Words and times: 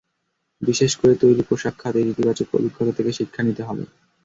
বিশেষ 0.61 0.91
করে 0.99 1.13
তৈরি 1.21 1.43
পোশাক 1.49 1.75
খাতের 1.79 2.05
ইতিবাচক 2.07 2.47
অভিজ্ঞতা 2.57 2.93
থেকে 2.97 3.11
শিক্ষা 3.19 3.41
নিতে 3.43 3.61
হবে। 3.63 3.83